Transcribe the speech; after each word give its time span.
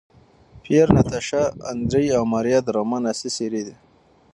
پییر، 0.63 0.87
ناتاشا، 0.95 1.43
اندرې 1.71 2.05
او 2.17 2.23
ماریا 2.33 2.59
د 2.63 2.67
رومان 2.77 3.03
اصلي 3.11 3.29
څېرې 3.35 3.61
دي. 3.67 3.75